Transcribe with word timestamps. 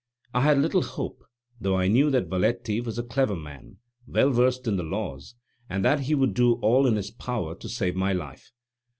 I 0.33 0.41
had 0.41 0.57
little 0.57 0.81
hope, 0.81 1.23
though 1.59 1.77
I 1.77 1.87
knew 1.87 2.09
that 2.09 2.27
Valetti 2.27 2.81
was 2.81 2.97
a 2.97 3.03
clever 3.03 3.35
man, 3.35 3.77
well 4.07 4.31
versed 4.31 4.65
in 4.67 4.77
the 4.77 4.81
law, 4.81 5.19
and 5.69 5.85
that 5.85 5.99
he 5.99 6.15
would 6.15 6.33
do 6.33 6.53
all 6.53 6.87
in 6.87 6.95
his 6.95 7.11
power 7.11 7.53
to 7.53 7.69
save 7.69 7.95
my 7.95 8.11
life. 8.11 8.51